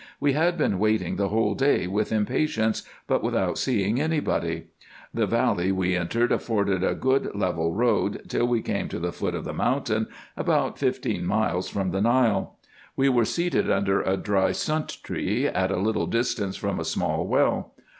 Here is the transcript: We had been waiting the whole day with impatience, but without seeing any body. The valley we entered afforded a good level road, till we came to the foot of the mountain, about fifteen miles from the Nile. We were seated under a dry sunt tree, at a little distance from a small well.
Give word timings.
We 0.19 0.33
had 0.33 0.57
been 0.57 0.79
waiting 0.79 1.17
the 1.17 1.27
whole 1.29 1.53
day 1.53 1.85
with 1.85 2.11
impatience, 2.11 2.81
but 3.05 3.21
without 3.21 3.59
seeing 3.59 4.01
any 4.01 4.19
body. 4.19 4.63
The 5.13 5.27
valley 5.27 5.71
we 5.71 5.95
entered 5.95 6.31
afforded 6.31 6.83
a 6.83 6.95
good 6.95 7.35
level 7.35 7.71
road, 7.75 8.23
till 8.27 8.47
we 8.47 8.63
came 8.63 8.89
to 8.89 8.97
the 8.97 9.11
foot 9.11 9.35
of 9.35 9.45
the 9.45 9.53
mountain, 9.53 10.07
about 10.35 10.79
fifteen 10.79 11.23
miles 11.23 11.69
from 11.69 11.91
the 11.91 12.01
Nile. 12.01 12.57
We 12.95 13.09
were 13.09 13.25
seated 13.25 13.69
under 13.69 14.01
a 14.01 14.17
dry 14.17 14.53
sunt 14.53 15.03
tree, 15.03 15.45
at 15.45 15.69
a 15.69 15.77
little 15.77 16.07
distance 16.07 16.55
from 16.55 16.79
a 16.79 16.83
small 16.83 17.27
well. 17.27 17.75